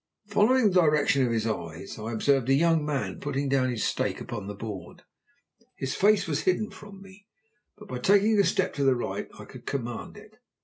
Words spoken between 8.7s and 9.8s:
to the right I could